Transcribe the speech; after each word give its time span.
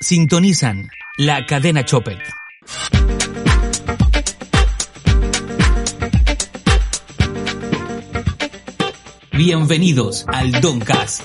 Sintonizan 0.00 0.90
la 1.16 1.44
cadena 1.44 1.84
Chopet. 1.84 2.20
Bienvenidos 9.32 10.24
al 10.28 10.52
Doncast. 10.60 11.22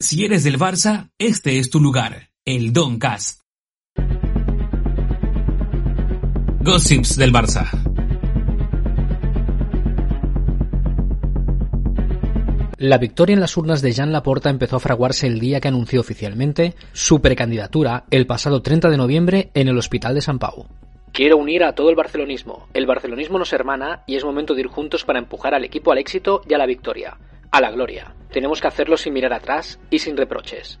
Si 0.00 0.24
eres 0.24 0.42
del 0.42 0.58
Barça, 0.58 1.10
este 1.18 1.60
es 1.60 1.70
tu 1.70 1.78
lugar, 1.78 2.30
el 2.44 2.72
Doncast. 2.72 3.42
Gossips 6.62 7.16
del 7.16 7.32
Barça. 7.32 7.85
La 12.88 12.98
victoria 12.98 13.34
en 13.34 13.40
las 13.40 13.56
urnas 13.56 13.82
de 13.82 13.90
Jean 13.90 14.12
Laporta 14.12 14.48
empezó 14.48 14.76
a 14.76 14.80
fraguarse 14.80 15.26
el 15.26 15.40
día 15.40 15.60
que 15.60 15.66
anunció 15.66 15.98
oficialmente 15.98 16.76
su 16.92 17.20
precandidatura 17.20 18.04
el 18.12 18.28
pasado 18.28 18.62
30 18.62 18.90
de 18.90 18.96
noviembre 18.96 19.50
en 19.54 19.66
el 19.66 19.76
Hospital 19.76 20.14
de 20.14 20.20
San 20.20 20.38
Pau. 20.38 20.66
Quiero 21.10 21.36
unir 21.36 21.64
a 21.64 21.74
todo 21.74 21.90
el 21.90 21.96
barcelonismo. 21.96 22.68
El 22.74 22.86
barcelonismo 22.86 23.40
nos 23.40 23.52
hermana 23.52 24.04
y 24.06 24.14
es 24.14 24.24
momento 24.24 24.54
de 24.54 24.60
ir 24.60 24.66
juntos 24.68 25.04
para 25.04 25.18
empujar 25.18 25.52
al 25.52 25.64
equipo 25.64 25.90
al 25.90 25.98
éxito 25.98 26.42
y 26.48 26.54
a 26.54 26.58
la 26.58 26.66
victoria, 26.66 27.18
a 27.50 27.60
la 27.60 27.72
gloria. 27.72 28.14
Tenemos 28.30 28.60
que 28.60 28.68
hacerlo 28.68 28.96
sin 28.96 29.14
mirar 29.14 29.32
atrás 29.32 29.80
y 29.90 29.98
sin 29.98 30.16
reproches. 30.16 30.78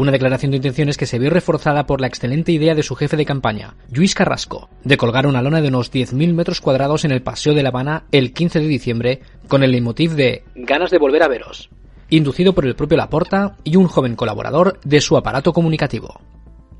Una 0.00 0.12
declaración 0.12 0.50
de 0.50 0.56
intenciones 0.56 0.96
que 0.96 1.04
se 1.04 1.18
vio 1.18 1.28
reforzada 1.28 1.84
por 1.84 2.00
la 2.00 2.06
excelente 2.06 2.52
idea 2.52 2.74
de 2.74 2.82
su 2.82 2.96
jefe 2.96 3.18
de 3.18 3.26
campaña, 3.26 3.74
Luis 3.92 4.14
Carrasco, 4.14 4.70
de 4.82 4.96
colgar 4.96 5.26
una 5.26 5.42
lona 5.42 5.60
de 5.60 5.68
unos 5.68 5.92
10.000 5.92 6.32
metros 6.32 6.62
cuadrados 6.62 7.04
en 7.04 7.10
el 7.10 7.20
Paseo 7.20 7.52
de 7.52 7.62
La 7.62 7.68
Habana 7.68 8.04
el 8.10 8.32
15 8.32 8.60
de 8.60 8.66
diciembre 8.66 9.20
con 9.46 9.62
el 9.62 9.72
leitmotiv 9.72 10.12
de 10.12 10.42
ganas 10.54 10.90
de 10.90 10.96
volver 10.96 11.22
a 11.22 11.28
veros, 11.28 11.68
inducido 12.08 12.54
por 12.54 12.64
el 12.64 12.76
propio 12.76 12.96
Laporta 12.96 13.58
y 13.62 13.76
un 13.76 13.88
joven 13.88 14.16
colaborador 14.16 14.80
de 14.84 15.02
su 15.02 15.18
aparato 15.18 15.52
comunicativo. 15.52 16.18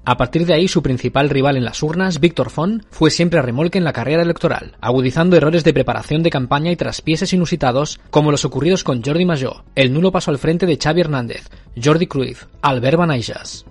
A 0.05 0.17
partir 0.17 0.47
de 0.47 0.55
ahí, 0.55 0.67
su 0.67 0.83
principal 0.83 1.29
rival 1.29 1.57
en 1.57 1.65
las 1.65 1.83
urnas, 1.83 2.21
Víctor 2.21 2.49
Font, 2.49 2.85
fue 2.91 3.11
siempre 3.11 3.39
a 3.39 3.43
remolque 3.43 3.77
en 3.77 3.85
la 3.85 3.93
carrera 3.93 4.23
electoral, 4.23 4.77
agudizando 4.81 5.37
errores 5.37 5.63
de 5.63 5.75
preparación 5.75 6.23
de 6.23 6.31
campaña 6.31 6.73
y 6.73 6.77
traspieses 6.77 7.33
inusitados, 7.35 8.01
como 8.11 8.31
los 8.31 8.47
ocurridos 8.47 8.83
con 8.83 9.03
Jordi 9.03 9.27
Major, 9.27 9.65
el 9.75 9.93
nulo 9.93 10.11
paso 10.11 10.31
al 10.31 10.39
frente 10.39 10.65
de 10.65 10.79
Xavi 10.79 11.03
Hernández, 11.03 11.51
Jordi 11.83 12.07
Cruyff, 12.07 12.45
Albert 12.63 12.97
Banaijas. 12.97 13.67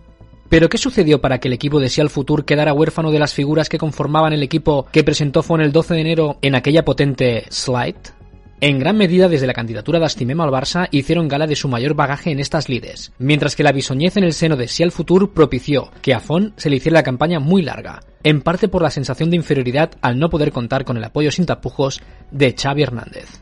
¿Pero 0.50 0.70
qué 0.70 0.78
sucedió 0.78 1.20
para 1.20 1.40
que 1.40 1.48
el 1.48 1.54
equipo 1.54 1.80
de 1.80 1.90
Sial 1.90 2.10
Futur 2.10 2.46
quedara 2.46 2.74
huérfano 2.74 3.12
de 3.12 3.20
las 3.20 3.34
figuras 3.34 3.70
que 3.70 3.78
conformaban 3.78 4.34
el 4.34 4.44
equipo 4.44 4.88
que 4.92 5.04
presentó 5.04 5.44
Font 5.44 5.64
el 5.64 5.72
12 5.72 5.94
de 5.96 6.02
enero 6.02 6.38
en 6.42 6.56
aquella 6.56 6.86
potente 6.86 7.46
slide? 7.50 8.19
En 8.62 8.78
gran 8.78 8.98
medida 8.98 9.30
desde 9.30 9.48
la 9.48 9.54
candidatura 9.54 10.00
de 10.00 10.06
Astimem 10.06 10.42
al 10.42 10.50
Barça 10.50 10.90
hicieron 10.92 11.30
gala 11.30 11.48
de 11.48 11.56
su 11.56 11.70
mayor 11.70 11.94
bagaje 11.94 12.32
en 12.32 12.42
estas 12.42 12.68
lides, 12.68 13.14
mientras 13.18 13.56
que 13.56 13.64
la 13.64 13.72
bisoñez 13.72 14.18
en 14.18 14.26
el 14.26 14.34
seno 14.34 14.58
de 14.58 14.68
Sial 14.68 14.92
Futur 14.92 15.32
propició 15.32 15.92
que 16.02 16.14
a 16.14 16.20
Fon 16.20 16.54
se 16.58 16.70
le 16.70 16.76
hiciera 16.76 16.96
la 16.96 17.04
campaña 17.04 17.40
muy 17.40 17.62
larga, 17.62 18.02
en 18.22 18.42
parte 18.42 18.68
por 18.68 18.82
la 18.82 18.92
sensación 18.92 19.30
de 19.30 19.38
inferioridad 19.38 19.92
al 20.02 20.20
no 20.20 20.30
poder 20.30 20.52
contar 20.52 20.84
con 20.84 20.98
el 20.98 21.06
apoyo 21.06 21.32
sin 21.32 21.46
tapujos 21.46 22.02
de 22.32 22.54
Xavi 22.54 22.84
Hernández 22.84 23.42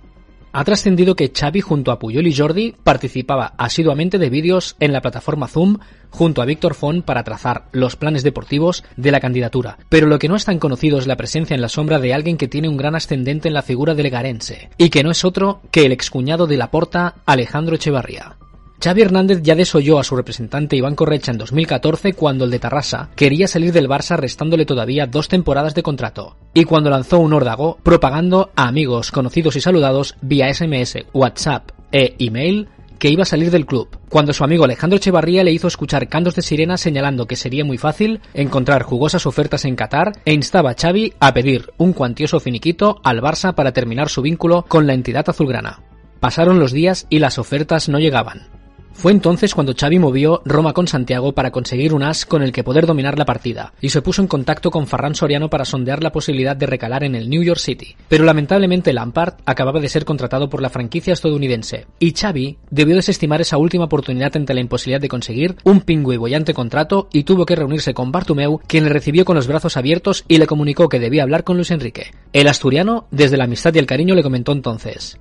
ha 0.51 0.63
trascendido 0.63 1.15
que 1.15 1.31
Xavi 1.35 1.61
junto 1.61 1.91
a 1.91 1.99
Puyol 1.99 2.27
y 2.27 2.35
Jordi 2.35 2.75
participaba 2.83 3.53
asiduamente 3.57 4.17
de 4.17 4.29
vídeos 4.29 4.75
en 4.79 4.93
la 4.93 5.01
plataforma 5.01 5.47
Zoom 5.47 5.77
junto 6.09 6.41
a 6.41 6.45
Víctor 6.45 6.73
Font 6.73 7.05
para 7.05 7.23
trazar 7.23 7.65
los 7.71 7.95
planes 7.95 8.23
deportivos 8.23 8.83
de 8.95 9.11
la 9.11 9.19
candidatura. 9.19 9.77
Pero 9.89 10.07
lo 10.07 10.19
que 10.19 10.27
no 10.27 10.35
es 10.35 10.45
tan 10.45 10.59
conocido 10.59 10.97
es 10.99 11.07
la 11.07 11.17
presencia 11.17 11.55
en 11.55 11.61
la 11.61 11.69
sombra 11.69 11.99
de 11.99 12.13
alguien 12.13 12.37
que 12.37 12.47
tiene 12.47 12.69
un 12.69 12.77
gran 12.77 12.95
ascendente 12.95 13.47
en 13.47 13.53
la 13.53 13.61
figura 13.61 13.93
del 13.93 14.09
Garense, 14.09 14.69
y 14.77 14.89
que 14.89 15.03
no 15.03 15.11
es 15.11 15.25
otro 15.25 15.61
que 15.71 15.85
el 15.85 15.91
excuñado 15.91 16.47
de 16.47 16.57
la 16.57 16.71
Porta, 16.71 17.15
Alejandro 17.25 17.75
Echevarría. 17.75 18.37
Xavi 18.79 19.01
Hernández 19.01 19.41
ya 19.41 19.55
desoyó 19.55 19.97
a 19.97 20.03
su 20.03 20.15
representante 20.15 20.75
Iván 20.75 20.93
Correcha 20.93 21.31
en 21.31 21.39
2014 21.39 22.13
cuando 22.13 22.45
el 22.45 22.51
de 22.51 22.59
Tarrasa 22.59 23.09
quería 23.15 23.47
salir 23.47 23.73
del 23.73 23.89
Barça 23.89 24.17
restándole 24.17 24.65
todavía 24.65 25.07
dos 25.07 25.27
temporadas 25.27 25.73
de 25.73 25.81
contrato, 25.81 26.35
y 26.53 26.63
cuando 26.63 26.91
lanzó 26.91 27.17
un 27.17 27.33
órdago 27.33 27.79
propagando 27.81 28.51
a 28.55 28.67
amigos, 28.67 29.11
conocidos 29.11 29.55
y 29.55 29.61
saludados 29.61 30.15
vía 30.21 30.53
SMS, 30.53 31.05
WhatsApp 31.11 31.71
e 31.91 32.15
email 32.19 32.67
que 32.99 33.09
iba 33.09 33.23
a 33.23 33.27
salir 33.27 33.49
del 33.49 33.65
club, 33.65 33.89
cuando 34.09 34.33
su 34.33 34.43
amigo 34.43 34.65
Alejandro 34.65 34.97
Echevarría 34.97 35.43
le 35.43 35.51
hizo 35.51 35.67
escuchar 35.67 36.07
cantos 36.07 36.35
de 36.35 36.41
sirena 36.43 36.77
señalando 36.77 37.25
que 37.25 37.35
sería 37.35 37.65
muy 37.65 37.79
fácil 37.79 38.21
encontrar 38.33 38.83
jugosas 38.83 39.25
ofertas 39.25 39.65
en 39.65 39.75
Qatar 39.75 40.13
e 40.25 40.33
instaba 40.33 40.71
a 40.71 40.75
Xavi 40.75 41.13
a 41.19 41.33
pedir 41.33 41.71
un 41.77 41.93
cuantioso 41.93 42.39
finiquito 42.39 42.99
al 43.03 43.21
Barça 43.21 43.55
para 43.55 43.71
terminar 43.71 44.09
su 44.09 44.21
vínculo 44.21 44.65
con 44.67 44.85
la 44.85 44.93
entidad 44.93 45.27
azulgrana. 45.27 45.81
Pasaron 46.19 46.59
los 46.59 46.71
días 46.71 47.07
y 47.09 47.19
las 47.19 47.37
ofertas 47.37 47.89
no 47.89 47.99
llegaban. 47.99 48.56
Fue 48.97 49.11
entonces 49.11 49.53
cuando 49.53 49.75
Xavi 49.79 49.99
movió 49.99 50.41
Roma 50.43 50.73
con 50.73 50.87
Santiago 50.87 51.33
para 51.33 51.51
conseguir 51.51 51.93
un 51.93 52.01
as 52.01 52.25
con 52.25 52.41
el 52.41 52.51
que 52.51 52.63
poder 52.63 52.87
dominar 52.87 53.19
la 53.19 53.25
partida, 53.25 53.71
y 53.79 53.89
se 53.89 54.01
puso 54.01 54.23
en 54.23 54.27
contacto 54.27 54.71
con 54.71 54.87
Ferran 54.87 55.13
Soriano 55.13 55.51
para 55.51 55.65
sondear 55.65 56.01
la 56.01 56.11
posibilidad 56.11 56.55
de 56.55 56.65
recalar 56.65 57.03
en 57.03 57.13
el 57.13 57.29
New 57.29 57.43
York 57.43 57.59
City. 57.59 57.95
Pero 58.09 58.25
lamentablemente 58.25 58.93
Lampard 58.93 59.35
acababa 59.45 59.79
de 59.79 59.87
ser 59.87 60.03
contratado 60.03 60.49
por 60.49 60.63
la 60.63 60.71
franquicia 60.71 61.13
estadounidense, 61.13 61.85
y 61.99 62.13
Xavi 62.13 62.57
debió 62.71 62.95
desestimar 62.95 63.39
esa 63.39 63.59
última 63.59 63.83
oportunidad 63.83 64.35
ante 64.35 64.55
la 64.55 64.61
imposibilidad 64.61 64.99
de 64.99 65.09
conseguir 65.09 65.57
un 65.63 65.81
pingüe 65.81 66.15
y 66.15 66.17
bollante 66.17 66.55
contrato 66.55 67.07
y 67.13 67.21
tuvo 67.21 67.45
que 67.45 67.55
reunirse 67.55 67.93
con 67.93 68.11
Bartumeu, 68.11 68.61
quien 68.65 68.85
le 68.85 68.89
recibió 68.89 69.25
con 69.25 69.35
los 69.35 69.45
brazos 69.45 69.77
abiertos 69.77 70.25
y 70.27 70.39
le 70.39 70.47
comunicó 70.47 70.89
que 70.89 70.99
debía 70.99 71.21
hablar 71.21 71.43
con 71.43 71.57
Luis 71.57 71.69
Enrique. 71.69 72.15
El 72.33 72.47
asturiano, 72.47 73.05
desde 73.11 73.37
la 73.37 73.43
amistad 73.43 73.75
y 73.75 73.77
el 73.77 73.85
cariño, 73.85 74.15
le 74.15 74.23
comentó 74.23 74.53
entonces 74.53 75.19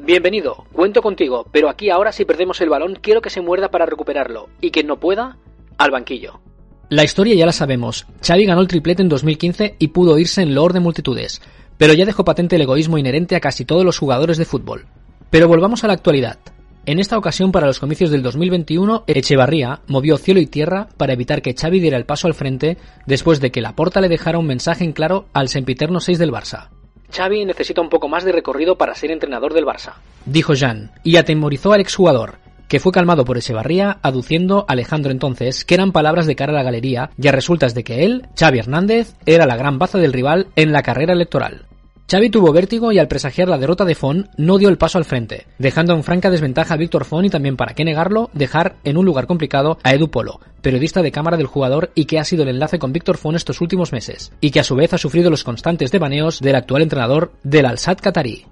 Bienvenido, 0.00 0.64
cuento 0.72 1.02
contigo, 1.02 1.46
pero 1.52 1.68
aquí 1.68 1.90
ahora 1.90 2.12
si 2.12 2.24
perdemos 2.24 2.60
el 2.62 2.70
balón 2.70 2.98
quiero 3.00 3.20
que 3.20 3.28
se 3.28 3.42
muerda 3.42 3.70
para 3.70 3.84
recuperarlo, 3.84 4.48
y 4.60 4.70
quien 4.70 4.86
no 4.86 4.98
pueda, 4.98 5.36
al 5.76 5.90
banquillo. 5.90 6.40
La 6.88 7.04
historia 7.04 7.34
ya 7.34 7.44
la 7.44 7.52
sabemos. 7.52 8.06
Xavi 8.22 8.46
ganó 8.46 8.62
el 8.62 8.68
triplete 8.68 9.02
en 9.02 9.10
2015 9.10 9.76
y 9.78 9.88
pudo 9.88 10.18
irse 10.18 10.40
en 10.40 10.54
loor 10.54 10.72
de 10.72 10.80
multitudes, 10.80 11.42
pero 11.76 11.92
ya 11.92 12.06
dejó 12.06 12.24
patente 12.24 12.56
el 12.56 12.62
egoísmo 12.62 12.96
inherente 12.96 13.36
a 13.36 13.40
casi 13.40 13.66
todos 13.66 13.84
los 13.84 13.98
jugadores 13.98 14.38
de 14.38 14.46
fútbol. 14.46 14.86
Pero 15.28 15.46
volvamos 15.46 15.84
a 15.84 15.88
la 15.88 15.92
actualidad. 15.92 16.38
En 16.86 16.98
esta 16.98 17.18
ocasión, 17.18 17.52
para 17.52 17.66
los 17.66 17.78
comicios 17.78 18.10
del 18.10 18.22
2021, 18.22 19.04
Echevarría 19.06 19.80
movió 19.88 20.16
cielo 20.16 20.40
y 20.40 20.46
tierra 20.46 20.88
para 20.96 21.12
evitar 21.12 21.42
que 21.42 21.54
Xavi 21.54 21.80
diera 21.80 21.98
el 21.98 22.06
paso 22.06 22.26
al 22.26 22.34
frente 22.34 22.78
después 23.06 23.40
de 23.40 23.50
que 23.50 23.60
Laporta 23.60 24.00
le 24.00 24.08
dejara 24.08 24.38
un 24.38 24.46
mensaje 24.46 24.84
en 24.84 24.92
claro 24.92 25.26
al 25.34 25.48
sempiterno 25.48 26.00
6 26.00 26.18
del 26.18 26.32
Barça. 26.32 26.70
Xavi 27.12 27.44
necesita 27.44 27.80
un 27.80 27.88
poco 27.88 28.08
más 28.08 28.24
de 28.24 28.32
recorrido 28.32 28.76
para 28.76 28.94
ser 28.94 29.10
entrenador 29.10 29.54
del 29.54 29.66
Barça, 29.66 29.94
dijo 30.24 30.54
Jean, 30.54 30.92
y 31.02 31.16
atemorizó 31.16 31.72
al 31.72 31.80
exjugador, 31.80 32.38
que 32.68 32.80
fue 32.80 32.90
calmado 32.90 33.24
por 33.26 33.36
Echevarría, 33.36 33.98
aduciendo 34.02 34.64
Alejandro 34.66 35.12
entonces 35.12 35.64
que 35.64 35.74
eran 35.74 35.92
palabras 35.92 36.26
de 36.26 36.36
cara 36.36 36.52
a 36.52 36.56
la 36.56 36.62
galería, 36.62 37.10
ya 37.18 37.30
resultas 37.30 37.74
de 37.74 37.84
que 37.84 38.04
él, 38.04 38.26
Xavi 38.38 38.60
Hernández, 38.60 39.14
era 39.26 39.46
la 39.46 39.56
gran 39.56 39.78
baza 39.78 39.98
del 39.98 40.14
rival 40.14 40.48
en 40.56 40.72
la 40.72 40.82
carrera 40.82 41.12
electoral. 41.12 41.66
Xavi 42.10 42.28
tuvo 42.28 42.52
vértigo 42.52 42.92
y 42.92 42.98
al 42.98 43.08
presagiar 43.08 43.48
la 43.48 43.56
derrota 43.56 43.84
de 43.86 43.94
Font 43.94 44.28
no 44.36 44.58
dio 44.58 44.68
el 44.68 44.76
paso 44.76 44.98
al 44.98 45.06
frente, 45.06 45.46
dejando 45.58 45.94
en 45.94 46.04
franca 46.04 46.30
desventaja 46.30 46.74
a 46.74 46.76
Víctor 46.76 47.06
Font 47.06 47.26
y 47.26 47.30
también, 47.30 47.56
para 47.56 47.74
qué 47.74 47.84
negarlo, 47.84 48.28
dejar 48.34 48.76
en 48.84 48.98
un 48.98 49.06
lugar 49.06 49.26
complicado 49.26 49.78
a 49.82 49.94
Edu 49.94 50.10
Polo, 50.10 50.40
periodista 50.60 51.00
de 51.00 51.10
cámara 51.10 51.38
del 51.38 51.46
jugador 51.46 51.90
y 51.94 52.04
que 52.04 52.18
ha 52.18 52.24
sido 52.24 52.42
el 52.42 52.50
enlace 52.50 52.78
con 52.78 52.92
Víctor 52.92 53.16
Font 53.16 53.36
estos 53.36 53.62
últimos 53.62 53.92
meses, 53.92 54.32
y 54.40 54.50
que 54.50 54.60
a 54.60 54.64
su 54.64 54.74
vez 54.74 54.92
ha 54.92 54.98
sufrido 54.98 55.30
los 55.30 55.44
constantes 55.44 55.90
devaneos 55.90 56.40
del 56.40 56.56
actual 56.56 56.82
entrenador 56.82 57.32
del 57.44 57.64
Al-Sad 57.64 57.98
qatarí. 57.98 58.44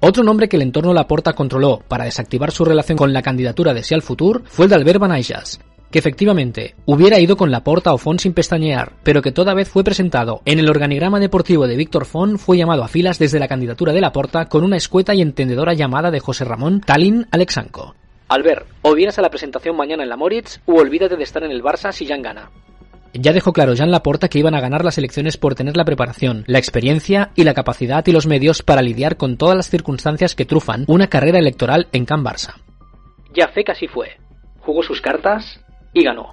Otro 0.00 0.22
nombre 0.22 0.50
que 0.50 0.56
el 0.56 0.62
entorno 0.62 0.92
Laporta 0.92 1.32
controló 1.32 1.82
para 1.88 2.04
desactivar 2.04 2.50
su 2.50 2.66
relación 2.66 2.98
con 2.98 3.14
la 3.14 3.22
candidatura 3.22 3.72
de 3.72 3.82
Sial 3.82 4.02
Futur 4.02 4.42
fue 4.44 4.66
el 4.66 4.68
de 4.68 4.74
Albert 4.74 5.00
Banaijas, 5.00 5.60
que 5.94 6.00
efectivamente 6.00 6.74
hubiera 6.86 7.20
ido 7.20 7.36
con 7.36 7.52
la 7.52 7.62
porta 7.62 7.94
o 7.94 7.98
Font 7.98 8.18
sin 8.18 8.34
pestañear, 8.34 8.94
pero 9.04 9.22
que 9.22 9.30
toda 9.30 9.54
vez 9.54 9.68
fue 9.68 9.84
presentado 9.84 10.42
en 10.44 10.58
el 10.58 10.68
organigrama 10.68 11.20
deportivo 11.20 11.68
de 11.68 11.76
Víctor 11.76 12.04
Font, 12.04 12.36
fue 12.36 12.56
llamado 12.56 12.82
a 12.82 12.88
filas 12.88 13.20
desde 13.20 13.38
la 13.38 13.46
candidatura 13.46 13.92
de 13.92 14.00
la 14.00 14.10
porta 14.10 14.46
con 14.46 14.64
una 14.64 14.76
escueta 14.76 15.14
y 15.14 15.22
entendedora 15.22 15.72
llamada 15.72 16.10
de 16.10 16.18
José 16.18 16.44
Ramón 16.44 16.80
Talín 16.80 17.28
Alexanco. 17.30 17.94
Albert, 18.26 18.66
o 18.82 18.92
vienes 18.92 19.20
a 19.20 19.22
la 19.22 19.30
presentación 19.30 19.76
mañana 19.76 20.02
en 20.02 20.08
la 20.08 20.16
Moritz 20.16 20.58
o 20.66 20.80
olvídate 20.80 21.16
de 21.16 21.22
estar 21.22 21.44
en 21.44 21.52
el 21.52 21.62
Barça 21.62 21.92
si 21.92 22.06
Jan 22.06 22.22
gana. 22.22 22.50
Ya 23.12 23.32
dejó 23.32 23.52
claro 23.52 23.76
Jan 23.76 23.92
Laporta 23.92 24.28
que 24.28 24.40
iban 24.40 24.56
a 24.56 24.60
ganar 24.60 24.84
las 24.84 24.98
elecciones 24.98 25.36
por 25.36 25.54
tener 25.54 25.76
la 25.76 25.84
preparación, 25.84 26.42
la 26.48 26.58
experiencia 26.58 27.30
y 27.36 27.44
la 27.44 27.54
capacidad 27.54 28.04
y 28.04 28.10
los 28.10 28.26
medios 28.26 28.64
para 28.64 28.82
lidiar 28.82 29.16
con 29.16 29.36
todas 29.36 29.54
las 29.54 29.70
circunstancias 29.70 30.34
que 30.34 30.44
trufan 30.44 30.86
una 30.88 31.06
carrera 31.06 31.38
electoral 31.38 31.86
en 31.92 32.04
Can 32.04 32.24
Barça. 32.24 32.54
Ya 33.32 33.46
fe 33.46 33.62
así 33.68 33.86
fue. 33.86 34.18
Jugó 34.58 34.82
sus 34.82 35.02
cartas, 35.02 35.60
i 35.94 36.02
ganó. 36.02 36.32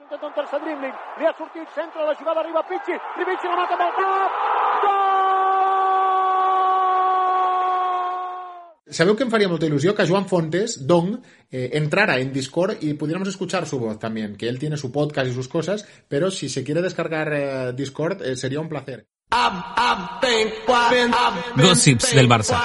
Intenta 0.00 0.26
un 0.26 0.34
tercer 0.34 0.60
dribbling, 0.60 0.96
li 1.18 1.26
ha 1.26 1.34
sortit 1.38 1.68
centre, 1.74 2.02
la 2.04 2.14
jugada 2.18 2.40
arriba 2.40 2.60
a 2.60 2.66
Pichi, 2.66 2.98
Pichi 3.16 3.46
la 3.48 3.56
mata 3.62 3.74
amb 3.78 3.86
el 3.86 3.92
cap, 4.00 4.30
gol! 4.84 5.10
Sabeu 8.90 9.14
que 9.14 9.22
em 9.22 9.30
faria 9.30 9.46
molta 9.46 9.68
il·lusió 9.68 9.94
que 9.94 10.04
Joan 10.08 10.26
Fontes, 10.26 10.72
Dong, 10.84 11.20
eh, 11.48 11.70
entrara 11.78 12.18
en 12.18 12.32
Discord 12.32 12.82
y 12.82 12.94
pudiéramos 12.94 13.28
escuchar 13.28 13.64
su 13.66 13.78
voz 13.78 14.00
también, 14.00 14.34
que 14.34 14.48
él 14.48 14.58
tiene 14.58 14.76
su 14.76 14.90
podcast 14.90 15.30
y 15.30 15.32
sus 15.32 15.46
cosas, 15.46 15.86
pero 16.08 16.32
si 16.32 16.48
se 16.48 16.64
quiere 16.64 16.82
descargar 16.82 17.32
eh, 17.32 17.72
Discord 17.72 18.20
eh, 18.22 18.34
sería 18.34 18.60
un 18.60 18.68
placer. 18.68 19.06
Gossips 21.56 22.14
del 22.14 22.28
Barça. 22.28 22.58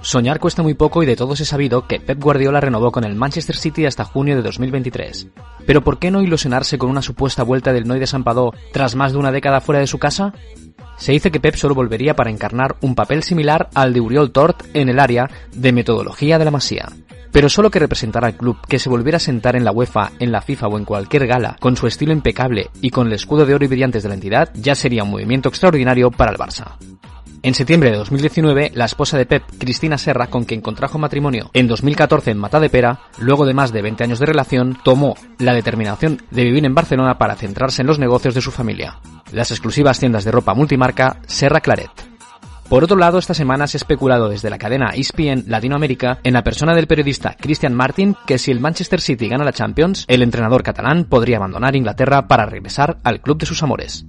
Soñar 0.00 0.40
cuesta 0.40 0.62
muy 0.62 0.74
poco 0.74 1.02
y 1.02 1.06
de 1.06 1.16
todos 1.16 1.40
he 1.40 1.44
sabido 1.44 1.86
que 1.86 2.00
Pep 2.00 2.18
Guardiola 2.22 2.60
renovó 2.60 2.90
con 2.90 3.04
el 3.04 3.14
Manchester 3.14 3.56
City 3.56 3.84
hasta 3.84 4.04
junio 4.04 4.36
de 4.36 4.42
2023. 4.42 5.28
Pero 5.66 5.82
¿por 5.82 5.98
qué 5.98 6.10
no 6.10 6.22
ilusionarse 6.22 6.78
con 6.78 6.88
una 6.88 7.02
supuesta 7.02 7.42
vuelta 7.42 7.72
del 7.72 7.86
Noy 7.86 7.98
de 7.98 8.06
Sampadó 8.06 8.54
tras 8.72 8.94
más 8.94 9.12
de 9.12 9.18
una 9.18 9.32
década 9.32 9.60
fuera 9.60 9.80
de 9.80 9.86
su 9.86 9.98
casa? 9.98 10.32
Se 10.96 11.12
dice 11.12 11.30
que 11.30 11.40
Pep 11.40 11.56
solo 11.56 11.74
volvería 11.74 12.16
para 12.16 12.30
encarnar 12.30 12.76
un 12.80 12.94
papel 12.94 13.22
similar 13.22 13.68
al 13.74 13.92
de 13.92 14.00
Uriol 14.00 14.32
Tort 14.32 14.62
en 14.72 14.88
el 14.88 14.98
área 14.98 15.28
de 15.52 15.72
metodología 15.72 16.38
de 16.38 16.44
la 16.46 16.50
Masía 16.50 16.88
pero 17.36 17.50
solo 17.50 17.70
que 17.70 17.78
representara 17.78 18.28
al 18.28 18.34
club, 18.34 18.56
que 18.66 18.78
se 18.78 18.88
volviera 18.88 19.16
a 19.16 19.20
sentar 19.20 19.56
en 19.56 19.64
la 19.66 19.70
UEFA, 19.70 20.12
en 20.20 20.32
la 20.32 20.40
FIFA 20.40 20.68
o 20.68 20.78
en 20.78 20.86
cualquier 20.86 21.26
gala, 21.26 21.58
con 21.60 21.76
su 21.76 21.86
estilo 21.86 22.14
impecable 22.14 22.70
y 22.80 22.88
con 22.88 23.08
el 23.08 23.12
escudo 23.12 23.44
de 23.44 23.54
oro 23.54 23.62
y 23.62 23.68
brillantes 23.68 24.02
de 24.02 24.08
la 24.08 24.14
entidad, 24.14 24.48
ya 24.54 24.74
sería 24.74 25.04
un 25.04 25.10
movimiento 25.10 25.50
extraordinario 25.50 26.10
para 26.10 26.32
el 26.32 26.38
Barça. 26.38 26.78
En 27.42 27.52
septiembre 27.52 27.90
de 27.90 27.98
2019, 27.98 28.72
la 28.74 28.86
esposa 28.86 29.18
de 29.18 29.26
Pep, 29.26 29.42
Cristina 29.58 29.98
Serra, 29.98 30.28
con 30.28 30.44
quien 30.44 30.62
contrajo 30.62 30.96
matrimonio 30.96 31.50
en 31.52 31.68
2014 31.68 32.30
en 32.30 32.38
Matadepera, 32.38 33.00
luego 33.18 33.44
de 33.44 33.52
más 33.52 33.70
de 33.70 33.82
20 33.82 34.04
años 34.04 34.18
de 34.18 34.24
relación, 34.24 34.78
tomó 34.82 35.14
la 35.38 35.52
determinación 35.52 36.22
de 36.30 36.44
vivir 36.44 36.64
en 36.64 36.74
Barcelona 36.74 37.18
para 37.18 37.36
centrarse 37.36 37.82
en 37.82 37.88
los 37.88 37.98
negocios 37.98 38.34
de 38.34 38.40
su 38.40 38.50
familia. 38.50 38.98
Las 39.30 39.50
exclusivas 39.50 39.98
tiendas 39.98 40.24
de 40.24 40.30
ropa 40.30 40.54
multimarca 40.54 41.20
Serra 41.26 41.60
Claret. 41.60 42.05
Por 42.68 42.82
otro 42.82 42.96
lado, 42.96 43.18
esta 43.18 43.32
semana 43.32 43.68
se 43.68 43.76
ha 43.76 43.78
especulado 43.78 44.28
desde 44.28 44.50
la 44.50 44.58
cadena 44.58 44.90
ESPN 44.90 45.44
Latinoamérica 45.46 46.18
en 46.24 46.32
la 46.32 46.42
persona 46.42 46.74
del 46.74 46.88
periodista 46.88 47.36
Christian 47.38 47.74
Martin 47.74 48.16
que 48.26 48.38
si 48.38 48.50
el 48.50 48.58
Manchester 48.58 49.00
City 49.00 49.28
gana 49.28 49.44
la 49.44 49.52
Champions, 49.52 50.04
el 50.08 50.22
entrenador 50.22 50.64
catalán 50.64 51.04
podría 51.04 51.36
abandonar 51.36 51.76
Inglaterra 51.76 52.26
para 52.26 52.46
regresar 52.46 52.98
al 53.04 53.20
club 53.20 53.38
de 53.38 53.46
sus 53.46 53.62
amores 53.62 54.06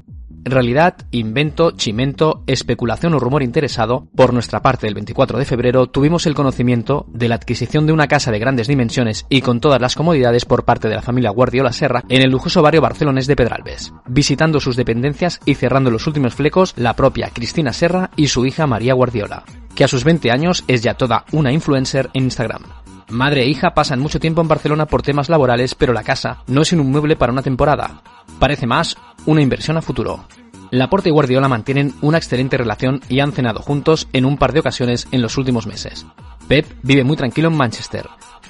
realidad, 0.51 0.95
invento, 1.11 1.71
chimento, 1.71 2.43
especulación 2.47 3.13
o 3.13 3.19
rumor 3.19 3.43
interesado, 3.43 4.07
por 4.15 4.33
nuestra 4.33 4.61
parte 4.61 4.87
el 4.87 4.93
24 4.93 5.37
de 5.37 5.45
febrero 5.45 5.87
tuvimos 5.87 6.25
el 6.25 6.35
conocimiento 6.35 7.05
de 7.09 7.27
la 7.27 7.35
adquisición 7.35 7.85
de 7.85 7.93
una 7.93 8.07
casa 8.07 8.31
de 8.31 8.39
grandes 8.39 8.67
dimensiones 8.67 9.25
y 9.29 9.41
con 9.41 9.59
todas 9.59 9.81
las 9.81 9.95
comodidades 9.95 10.45
por 10.45 10.65
parte 10.65 10.89
de 10.89 10.95
la 10.95 11.01
familia 11.01 11.31
Guardiola 11.31 11.73
Serra 11.73 12.03
en 12.09 12.21
el 12.21 12.31
lujoso 12.31 12.61
barrio 12.61 12.81
barcelonés 12.81 13.27
de 13.27 13.35
Pedralbes, 13.35 13.93
visitando 14.07 14.59
sus 14.59 14.75
dependencias 14.75 15.39
y 15.45 15.55
cerrando 15.55 15.91
los 15.91 16.07
últimos 16.07 16.35
flecos 16.35 16.73
la 16.77 16.95
propia 16.95 17.29
Cristina 17.33 17.73
Serra 17.73 18.11
y 18.15 18.27
su 18.27 18.45
hija 18.45 18.67
María 18.67 18.93
Guardiola, 18.93 19.43
que 19.75 19.83
a 19.83 19.87
sus 19.87 20.03
20 20.03 20.31
años 20.31 20.63
es 20.67 20.81
ya 20.81 20.95
toda 20.95 21.25
una 21.31 21.51
influencer 21.51 22.09
en 22.13 22.23
Instagram. 22.25 22.86
Madre 23.09 23.43
e 23.43 23.47
hija 23.47 23.73
pasan 23.73 23.99
mucho 23.99 24.19
tiempo 24.19 24.41
en 24.41 24.49
Barcelona 24.49 24.85
por 24.85 25.01
temas 25.01 25.29
laborales, 25.29 25.75
pero 25.75 25.93
la 25.93 26.03
casa 26.03 26.43
no 26.47 26.61
es 26.61 26.73
un 26.73 26.81
inmueble 26.81 27.15
para 27.15 27.31
una 27.31 27.41
temporada. 27.41 28.01
Parece 28.37 28.67
más 28.67 28.97
una 29.25 29.41
inversión 29.41 29.77
a 29.77 29.81
futuro. 29.81 30.25
Laporte 30.71 31.07
y 31.07 31.13
Guardiola 31.13 31.47
mantienen 31.47 31.93
una 32.01 32.17
excelente 32.17 32.57
relación 32.57 32.99
y 33.07 33.21
han 33.21 33.31
cenado 33.31 33.61
juntos 33.61 34.09
en 34.11 34.25
un 34.25 34.37
par 34.37 34.51
de 34.51 34.59
ocasiones 34.59 35.07
en 35.11 35.21
los 35.21 35.37
últimos 35.37 35.67
meses. 35.67 36.05
Pep 36.49 36.65
vive 36.83 37.05
muy 37.05 37.15
tranquilo 37.15 37.47
en 37.47 37.55
Manchester, 37.55 38.09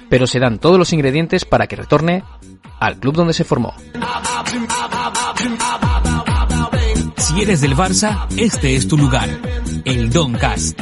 pero 0.09 0.25
se 0.25 0.39
dan 0.39 0.57
todos 0.57 0.79
los 0.79 0.91
ingredientes 0.91 1.45
para 1.45 1.67
que 1.67 1.75
retorne 1.75 2.23
al 2.79 2.99
club 2.99 3.15
donde 3.15 3.33
se 3.33 3.43
formó. 3.43 3.75
Si 7.17 7.41
eres 7.41 7.61
del 7.61 7.75
Barça, 7.75 8.25
este 8.37 8.75
es 8.75 8.87
tu 8.87 8.97
lugar, 8.97 9.29
el 9.85 10.09
Doncast. 10.09 10.79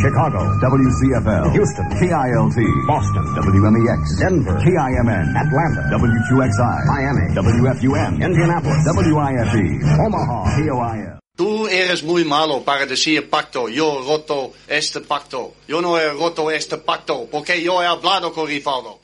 Chicago, 0.00 0.40
WCFL, 0.60 1.52
Houston, 1.52 1.88
KILT, 2.00 2.58
Boston, 2.86 3.24
WMEX, 3.36 4.16
Denver, 4.18 4.56
KIMN, 4.64 5.36
Atlanta, 5.36 5.82
WQXI, 5.92 6.86
Miami, 6.86 7.26
WFUM, 7.34 8.22
Indianapolis, 8.22 8.84
WIFE, 8.96 9.80
Omaha, 10.06 10.56
KOIL. 10.56 11.20
Tú 11.36 11.66
eres 11.68 12.02
muy 12.02 12.24
malo 12.24 12.62
para 12.62 12.86
decir 12.86 13.28
pacto. 13.28 13.68
Yo 13.68 14.02
roto 14.06 14.52
este 14.68 15.00
pacto. 15.00 15.54
Yo 15.66 15.80
no 15.80 15.98
he 15.98 16.12
roto 16.12 16.50
este 16.50 16.76
pacto 16.78 17.26
porque 17.30 17.62
yo 17.62 17.82
he 17.82 17.86
hablado 17.86 18.32
con 18.32 18.46
Rivaldo. 18.46 19.00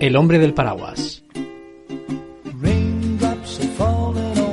El 0.00 0.16
hombre 0.16 0.40
del 0.40 0.52
paraguas. 0.52 1.21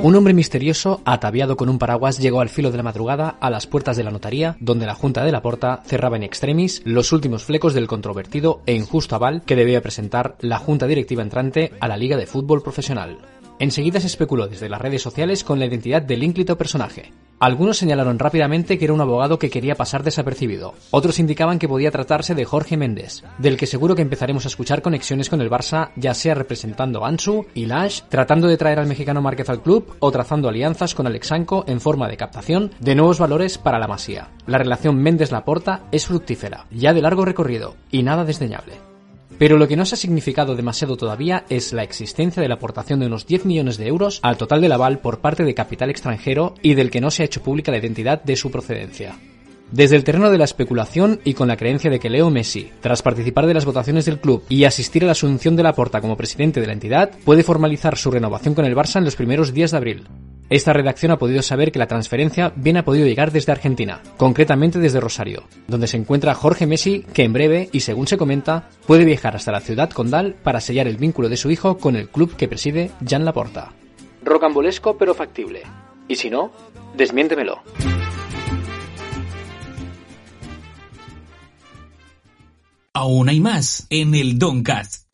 Un 0.02 0.16
hombre 0.16 0.32
misterioso, 0.32 1.02
ataviado 1.04 1.58
con 1.58 1.68
un 1.68 1.78
paraguas, 1.78 2.18
llegó 2.18 2.40
al 2.40 2.48
filo 2.48 2.70
de 2.70 2.78
la 2.78 2.82
madrugada 2.82 3.36
a 3.38 3.50
las 3.50 3.66
puertas 3.66 3.98
de 3.98 4.02
la 4.02 4.10
notaría, 4.10 4.56
donde 4.58 4.86
la 4.86 4.94
Junta 4.94 5.22
de 5.24 5.30
la 5.30 5.42
Porta 5.42 5.82
cerraba 5.84 6.16
en 6.16 6.22
extremis 6.22 6.80
los 6.86 7.12
últimos 7.12 7.44
flecos 7.44 7.74
del 7.74 7.86
controvertido 7.86 8.62
e 8.64 8.72
injusto 8.72 9.14
aval 9.14 9.42
que 9.42 9.56
debía 9.56 9.82
presentar 9.82 10.36
la 10.40 10.56
Junta 10.56 10.86
Directiva 10.86 11.22
entrante 11.22 11.72
a 11.80 11.86
la 11.86 11.98
Liga 11.98 12.16
de 12.16 12.26
Fútbol 12.26 12.62
Profesional. 12.62 13.18
Enseguida 13.60 14.00
se 14.00 14.06
especuló 14.06 14.48
desde 14.48 14.70
las 14.70 14.80
redes 14.80 15.02
sociales 15.02 15.44
con 15.44 15.58
la 15.58 15.66
identidad 15.66 16.00
del 16.00 16.22
ínclito 16.22 16.56
personaje. 16.56 17.12
Algunos 17.38 17.76
señalaron 17.76 18.18
rápidamente 18.18 18.78
que 18.78 18.86
era 18.86 18.94
un 18.94 19.02
abogado 19.02 19.38
que 19.38 19.50
quería 19.50 19.74
pasar 19.74 20.02
desapercibido. 20.02 20.72
Otros 20.90 21.18
indicaban 21.18 21.58
que 21.58 21.68
podía 21.68 21.90
tratarse 21.90 22.34
de 22.34 22.46
Jorge 22.46 22.78
Méndez, 22.78 23.22
del 23.36 23.58
que 23.58 23.66
seguro 23.66 23.94
que 23.94 24.00
empezaremos 24.00 24.46
a 24.46 24.48
escuchar 24.48 24.80
conexiones 24.80 25.28
con 25.28 25.42
el 25.42 25.50
Barça, 25.50 25.90
ya 25.96 26.14
sea 26.14 26.34
representando 26.34 27.04
a 27.04 27.08
Ansu 27.08 27.46
y 27.52 27.66
Lash, 27.66 28.00
tratando 28.08 28.48
de 28.48 28.56
traer 28.56 28.78
al 28.78 28.86
mexicano 28.86 29.20
Márquez 29.20 29.50
al 29.50 29.62
club 29.62 29.94
o 29.98 30.10
trazando 30.10 30.48
alianzas 30.48 30.94
con 30.94 31.06
Alexanco 31.06 31.64
en 31.66 31.82
forma 31.82 32.08
de 32.08 32.16
captación 32.16 32.70
de 32.80 32.94
nuevos 32.94 33.18
valores 33.18 33.58
para 33.58 33.78
la 33.78 33.88
Masía. 33.88 34.28
La 34.46 34.56
relación 34.56 34.96
Méndez-Laporta 34.96 35.82
es 35.92 36.06
fructífera, 36.06 36.64
ya 36.70 36.94
de 36.94 37.02
largo 37.02 37.26
recorrido 37.26 37.76
y 37.90 38.02
nada 38.02 38.24
desdeñable. 38.24 38.89
Pero 39.40 39.56
lo 39.56 39.66
que 39.66 39.76
no 39.76 39.86
se 39.86 39.94
ha 39.94 39.98
significado 39.98 40.54
demasiado 40.54 40.98
todavía 40.98 41.46
es 41.48 41.72
la 41.72 41.82
existencia 41.82 42.42
de 42.42 42.48
la 42.48 42.56
aportación 42.56 43.00
de 43.00 43.06
unos 43.06 43.26
10 43.26 43.46
millones 43.46 43.78
de 43.78 43.86
euros 43.86 44.20
al 44.22 44.36
total 44.36 44.60
del 44.60 44.72
aval 44.72 44.98
por 44.98 45.20
parte 45.20 45.44
de 45.44 45.54
capital 45.54 45.88
extranjero 45.88 46.52
y 46.60 46.74
del 46.74 46.90
que 46.90 47.00
no 47.00 47.10
se 47.10 47.22
ha 47.22 47.24
hecho 47.24 47.42
pública 47.42 47.72
la 47.72 47.78
identidad 47.78 48.22
de 48.22 48.36
su 48.36 48.50
procedencia. 48.50 49.18
Desde 49.72 49.96
el 49.96 50.04
terreno 50.04 50.30
de 50.30 50.36
la 50.36 50.44
especulación 50.44 51.20
y 51.24 51.32
con 51.32 51.48
la 51.48 51.56
creencia 51.56 51.90
de 51.90 51.98
que 51.98 52.10
Leo 52.10 52.28
Messi, 52.28 52.70
tras 52.82 53.00
participar 53.00 53.46
de 53.46 53.54
las 53.54 53.64
votaciones 53.64 54.04
del 54.04 54.20
club 54.20 54.44
y 54.50 54.64
asistir 54.64 55.04
a 55.04 55.06
la 55.06 55.12
asunción 55.12 55.56
de 55.56 55.62
la 55.62 55.72
porta 55.72 56.02
como 56.02 56.18
presidente 56.18 56.60
de 56.60 56.66
la 56.66 56.74
entidad, 56.74 57.10
puede 57.24 57.42
formalizar 57.42 57.96
su 57.96 58.10
renovación 58.10 58.54
con 58.54 58.66
el 58.66 58.76
Barça 58.76 58.98
en 58.98 59.06
los 59.06 59.16
primeros 59.16 59.54
días 59.54 59.70
de 59.70 59.76
abril. 59.78 60.06
Esta 60.50 60.72
redacción 60.72 61.12
ha 61.12 61.16
podido 61.16 61.42
saber 61.42 61.70
que 61.70 61.78
la 61.78 61.86
transferencia 61.86 62.52
bien 62.56 62.76
ha 62.76 62.84
podido 62.84 63.06
llegar 63.06 63.30
desde 63.30 63.52
Argentina, 63.52 64.02
concretamente 64.16 64.80
desde 64.80 64.98
Rosario, 64.98 65.44
donde 65.68 65.86
se 65.86 65.96
encuentra 65.96 66.34
Jorge 66.34 66.66
Messi, 66.66 67.04
que 67.14 67.22
en 67.22 67.32
breve, 67.32 67.68
y 67.70 67.80
según 67.80 68.08
se 68.08 68.18
comenta, 68.18 68.68
puede 68.84 69.04
viajar 69.04 69.36
hasta 69.36 69.52
la 69.52 69.60
ciudad 69.60 69.90
condal 69.90 70.34
para 70.42 70.60
sellar 70.60 70.88
el 70.88 70.96
vínculo 70.96 71.28
de 71.28 71.36
su 71.36 71.52
hijo 71.52 71.78
con 71.78 71.94
el 71.94 72.08
club 72.08 72.34
que 72.34 72.48
preside 72.48 72.90
Jan 73.08 73.24
Laporta. 73.24 73.72
Rocambolesco 74.24 74.98
pero 74.98 75.14
factible. 75.14 75.62
Y 76.08 76.16
si 76.16 76.30
no, 76.30 76.50
desmiéntemelo. 76.96 77.62
Aún 82.92 83.28
hay 83.28 83.38
más 83.38 83.86
en 83.88 84.16
el 84.16 84.36
Doncast. 84.36 85.09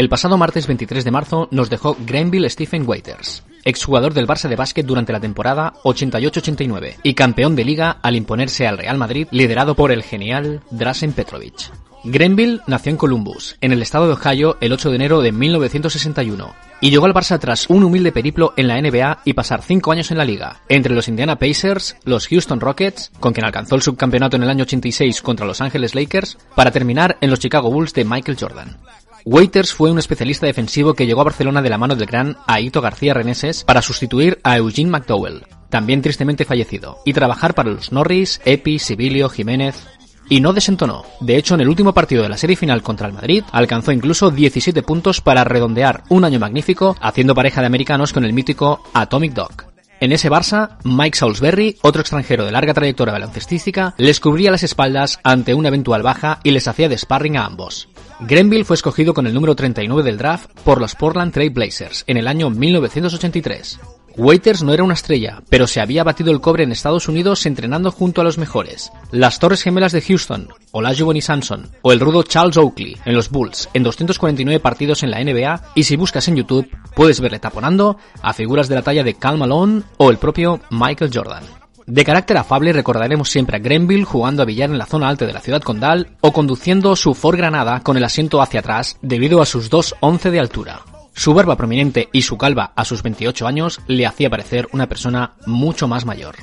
El 0.00 0.08
pasado 0.08 0.38
martes 0.38 0.66
23 0.66 1.04
de 1.04 1.10
marzo 1.10 1.46
nos 1.50 1.68
dejó 1.68 1.94
Grenville 2.06 2.48
Stephen 2.48 2.88
Waiters, 2.88 3.42
exjugador 3.66 4.14
del 4.14 4.26
Barça 4.26 4.48
de 4.48 4.56
básquet 4.56 4.86
durante 4.86 5.12
la 5.12 5.20
temporada 5.20 5.74
88-89 5.84 7.00
y 7.02 7.12
campeón 7.12 7.54
de 7.54 7.66
liga 7.66 7.98
al 8.00 8.16
imponerse 8.16 8.66
al 8.66 8.78
Real 8.78 8.96
Madrid 8.96 9.28
liderado 9.30 9.74
por 9.74 9.92
el 9.92 10.02
genial 10.02 10.62
Drasen 10.70 11.12
Petrovic. 11.12 11.70
Grenville 12.02 12.62
nació 12.66 12.92
en 12.92 12.96
Columbus, 12.96 13.58
en 13.60 13.72
el 13.72 13.82
estado 13.82 14.06
de 14.06 14.14
Ohio, 14.14 14.56
el 14.62 14.72
8 14.72 14.88
de 14.88 14.96
enero 14.96 15.20
de 15.20 15.32
1961 15.32 16.50
y 16.80 16.90
llegó 16.90 17.06
al 17.06 17.14
Barça 17.14 17.38
tras 17.38 17.68
un 17.68 17.84
humilde 17.84 18.10
periplo 18.10 18.54
en 18.56 18.68
la 18.68 18.80
NBA 18.80 19.20
y 19.24 19.34
pasar 19.34 19.62
cinco 19.62 19.92
años 19.92 20.10
en 20.10 20.18
la 20.18 20.24
liga, 20.24 20.62
entre 20.68 20.94
los 20.94 21.08
Indiana 21.08 21.36
Pacers, 21.36 21.96
los 22.04 22.26
Houston 22.28 22.60
Rockets, 22.60 23.12
con 23.20 23.32
quien 23.32 23.44
alcanzó 23.44 23.74
el 23.74 23.82
subcampeonato 23.82 24.36
en 24.36 24.44
el 24.44 24.50
año 24.50 24.62
86 24.62 25.20
contra 25.20 25.46
Los 25.46 25.60
Angeles 25.60 25.94
Lakers, 25.94 26.38
para 26.54 26.70
terminar 26.70 27.18
en 27.20 27.30
los 27.30 27.38
Chicago 27.38 27.70
Bulls 27.70 27.92
de 27.92 28.04
Michael 28.04 28.38
Jordan. 28.40 28.78
Waiters 29.24 29.74
fue 29.74 29.90
un 29.90 29.98
especialista 29.98 30.46
defensivo 30.46 30.94
que 30.94 31.06
llegó 31.06 31.20
a 31.20 31.24
Barcelona 31.24 31.60
de 31.60 31.70
la 31.70 31.78
mano 31.78 31.94
del 31.94 32.06
gran 32.06 32.36
Aito 32.46 32.80
García 32.80 33.14
Reneses 33.14 33.64
para 33.64 33.82
sustituir 33.82 34.40
a 34.44 34.56
Eugene 34.56 34.90
McDowell, 34.90 35.46
también 35.68 36.00
tristemente 36.00 36.44
fallecido, 36.44 36.98
y 37.04 37.12
trabajar 37.12 37.54
para 37.54 37.70
los 37.70 37.92
Norris, 37.92 38.40
Epi, 38.44 38.78
Sibilio, 38.78 39.28
Jiménez, 39.28 39.86
y 40.28 40.40
no 40.40 40.52
desentonó. 40.52 41.04
De 41.20 41.36
hecho, 41.36 41.54
en 41.54 41.60
el 41.60 41.68
último 41.68 41.92
partido 41.92 42.22
de 42.22 42.28
la 42.28 42.38
serie 42.38 42.56
final 42.56 42.82
contra 42.82 43.08
el 43.08 43.12
Madrid, 43.12 43.44
alcanzó 43.52 43.92
incluso 43.92 44.30
17 44.30 44.82
puntos 44.82 45.20
para 45.20 45.44
redondear 45.44 46.04
un 46.08 46.24
año 46.24 46.38
magnífico, 46.38 46.96
haciendo 47.00 47.34
pareja 47.34 47.60
de 47.60 47.66
americanos 47.66 48.12
con 48.12 48.24
el 48.24 48.32
mítico 48.32 48.82
Atomic 48.94 49.34
Dog. 49.34 49.70
En 50.00 50.12
ese 50.12 50.30
Barça, 50.30 50.78
Mike 50.82 51.18
Salisbury, 51.18 51.76
otro 51.82 52.00
extranjero 52.00 52.46
de 52.46 52.52
larga 52.52 52.72
trayectoria 52.72 53.12
baloncestística, 53.12 53.94
les 53.98 54.18
cubría 54.18 54.50
las 54.50 54.62
espaldas 54.62 55.20
ante 55.24 55.52
una 55.52 55.68
eventual 55.68 56.02
baja 56.02 56.40
y 56.42 56.52
les 56.52 56.66
hacía 56.68 56.88
de 56.88 56.96
sparring 56.96 57.36
a 57.36 57.44
ambos. 57.44 57.88
Grenville 58.22 58.64
fue 58.64 58.76
escogido 58.76 59.14
con 59.14 59.26
el 59.26 59.32
número 59.32 59.56
39 59.56 60.02
del 60.02 60.18
draft 60.18 60.50
por 60.62 60.78
los 60.80 60.94
Portland 60.94 61.32
Trail 61.32 61.50
Blazers 61.50 62.04
en 62.06 62.18
el 62.18 62.28
año 62.28 62.50
1983. 62.50 63.80
Waiters 64.16 64.62
no 64.62 64.74
era 64.74 64.82
una 64.82 64.94
estrella, 64.94 65.42
pero 65.48 65.66
se 65.66 65.80
había 65.80 66.04
batido 66.04 66.30
el 66.30 66.40
cobre 66.40 66.64
en 66.64 66.72
Estados 66.72 67.08
Unidos 67.08 67.46
entrenando 67.46 67.90
junto 67.90 68.20
a 68.20 68.24
los 68.24 68.36
mejores. 68.36 68.92
Las 69.10 69.38
Torres 69.38 69.62
Gemelas 69.62 69.92
de 69.92 70.02
Houston, 70.02 70.48
Olajuwon 70.72 71.16
y 71.16 71.22
Samson, 71.22 71.70
o 71.80 71.92
el 71.92 72.00
rudo 72.00 72.22
Charles 72.22 72.58
Oakley 72.58 72.98
en 73.06 73.14
los 73.14 73.30
Bulls 73.30 73.70
en 73.72 73.84
249 73.84 74.60
partidos 74.60 75.02
en 75.02 75.12
la 75.12 75.24
NBA, 75.24 75.72
y 75.74 75.84
si 75.84 75.96
buscas 75.96 76.28
en 76.28 76.36
YouTube 76.36 76.68
puedes 76.94 77.20
verle 77.20 77.38
taponando 77.38 77.96
a 78.20 78.34
figuras 78.34 78.68
de 78.68 78.74
la 78.74 78.82
talla 78.82 79.04
de 79.04 79.14
Cal 79.14 79.38
Malone 79.38 79.82
o 79.96 80.10
el 80.10 80.18
propio 80.18 80.60
Michael 80.70 81.10
Jordan. 81.14 81.59
De 81.90 82.04
carácter 82.04 82.36
afable 82.36 82.72
recordaremos 82.72 83.28
siempre 83.30 83.56
a 83.56 83.58
Grenville 83.58 84.04
jugando 84.04 84.42
a 84.42 84.46
billar 84.46 84.70
en 84.70 84.78
la 84.78 84.86
zona 84.86 85.08
alta 85.08 85.26
de 85.26 85.32
la 85.32 85.40
ciudad 85.40 85.60
condal 85.60 86.10
o 86.20 86.32
conduciendo 86.32 86.94
su 86.94 87.14
Ford 87.14 87.36
Granada 87.36 87.80
con 87.80 87.96
el 87.96 88.04
asiento 88.04 88.40
hacia 88.40 88.60
atrás 88.60 88.96
debido 89.02 89.42
a 89.42 89.46
sus 89.46 89.72
2.11 89.72 90.30
de 90.30 90.38
altura. 90.38 90.82
Su 91.14 91.34
barba 91.34 91.56
prominente 91.56 92.08
y 92.12 92.22
su 92.22 92.38
calva 92.38 92.72
a 92.76 92.84
sus 92.84 93.02
28 93.02 93.44
años 93.44 93.80
le 93.88 94.06
hacía 94.06 94.30
parecer 94.30 94.68
una 94.72 94.86
persona 94.86 95.32
mucho 95.46 95.88
más 95.88 96.06
mayor. 96.06 96.36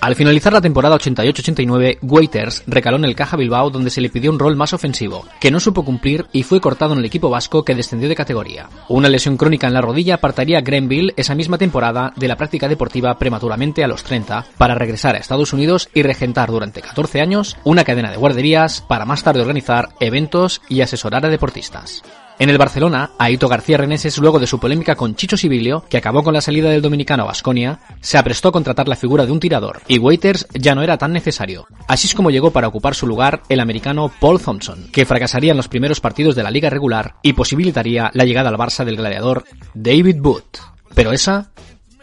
Al 0.00 0.14
finalizar 0.14 0.52
la 0.52 0.60
temporada 0.60 0.96
88-89, 0.96 1.98
Waiters 2.02 2.62
recaló 2.66 2.96
en 2.96 3.04
el 3.04 3.16
Caja 3.16 3.36
Bilbao 3.36 3.70
donde 3.70 3.90
se 3.90 4.00
le 4.00 4.10
pidió 4.10 4.30
un 4.30 4.38
rol 4.38 4.56
más 4.56 4.72
ofensivo, 4.72 5.26
que 5.40 5.50
no 5.50 5.58
supo 5.58 5.84
cumplir 5.84 6.26
y 6.32 6.42
fue 6.42 6.60
cortado 6.60 6.92
en 6.92 7.00
el 7.00 7.04
equipo 7.04 7.30
vasco 7.30 7.64
que 7.64 7.74
descendió 7.74 8.08
de 8.08 8.14
categoría. 8.14 8.68
Una 8.88 9.08
lesión 9.08 9.36
crónica 9.36 9.66
en 9.66 9.74
la 9.74 9.80
rodilla 9.80 10.16
apartaría 10.16 10.58
a 10.58 10.62
Grenville 10.62 11.14
esa 11.16 11.34
misma 11.34 11.58
temporada 11.58 12.12
de 12.16 12.28
la 12.28 12.36
práctica 12.36 12.68
deportiva 12.68 13.18
prematuramente 13.18 13.82
a 13.82 13.88
los 13.88 14.04
30 14.04 14.46
para 14.58 14.74
regresar 14.74 15.14
a 15.14 15.18
Estados 15.18 15.52
Unidos 15.52 15.88
y 15.94 16.02
regentar 16.02 16.50
durante 16.50 16.82
14 16.82 17.20
años 17.20 17.56
una 17.64 17.84
cadena 17.84 18.10
de 18.10 18.16
guarderías 18.16 18.82
para 18.82 19.06
más 19.06 19.22
tarde 19.22 19.40
organizar 19.40 19.88
eventos 20.00 20.60
y 20.68 20.82
asesorar 20.82 21.24
a 21.26 21.30
deportistas. 21.30 22.02
En 22.38 22.50
el 22.50 22.58
Barcelona, 22.58 23.12
Aito 23.18 23.48
García 23.48 23.78
Reneses, 23.78 24.18
luego 24.18 24.38
de 24.38 24.46
su 24.46 24.60
polémica 24.60 24.94
con 24.94 25.14
Chicho 25.14 25.38
Sibilio, 25.38 25.84
que 25.88 25.96
acabó 25.96 26.22
con 26.22 26.34
la 26.34 26.42
salida 26.42 26.68
del 26.68 26.82
dominicano 26.82 27.22
a 27.22 27.26
Basconia, 27.26 27.80
se 28.02 28.18
aprestó 28.18 28.48
a 28.48 28.52
contratar 28.52 28.88
la 28.88 28.96
figura 28.96 29.24
de 29.24 29.32
un 29.32 29.40
tirador, 29.40 29.80
y 29.88 29.98
Waiters 29.98 30.46
ya 30.52 30.74
no 30.74 30.82
era 30.82 30.98
tan 30.98 31.12
necesario. 31.12 31.66
Así 31.88 32.06
es 32.06 32.14
como 32.14 32.30
llegó 32.30 32.50
para 32.50 32.68
ocupar 32.68 32.94
su 32.94 33.06
lugar 33.06 33.42
el 33.48 33.60
americano 33.60 34.12
Paul 34.20 34.38
Thompson, 34.38 34.88
que 34.92 35.06
fracasaría 35.06 35.52
en 35.52 35.56
los 35.56 35.68
primeros 35.68 36.00
partidos 36.00 36.34
de 36.34 36.42
la 36.42 36.50
liga 36.50 36.68
regular 36.68 37.14
y 37.22 37.32
posibilitaría 37.32 38.10
la 38.12 38.24
llegada 38.24 38.50
al 38.50 38.58
Barça 38.58 38.84
del 38.84 38.96
gladiador 38.96 39.44
David 39.72 40.16
Booth. 40.20 40.58
Pero 40.94 41.12
esa, 41.12 41.52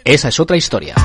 esa 0.03 0.29
es 0.29 0.39
otra 0.39 0.57
historia. 0.57 0.95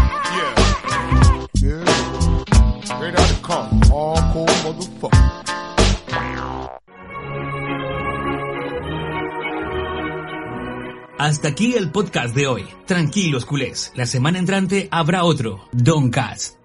Hasta 11.18 11.48
aquí 11.48 11.74
el 11.74 11.90
podcast 11.90 12.32
de 12.32 12.46
hoy. 12.46 12.64
Tranquilos, 12.86 13.44
culés. 13.44 13.90
La 13.96 14.06
semana 14.06 14.38
entrante 14.38 14.86
habrá 14.92 15.24
otro. 15.24 15.68
Don 15.72 16.10
Cast. 16.10 16.57